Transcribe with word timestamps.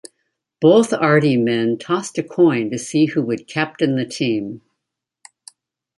Both 0.59 0.93
Ardee 0.93 1.37
men 1.37 1.77
tossed 1.77 2.17
a 2.17 2.23
coin 2.23 2.71
to 2.71 2.79
see 2.79 3.05
who 3.05 3.21
would 3.21 3.47
captain 3.47 3.97
the 3.97 4.05
team. 4.07 4.61